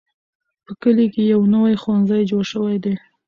[0.65, 2.93] په کلي کې یو نوی ښوونځی جوړ شوی دی.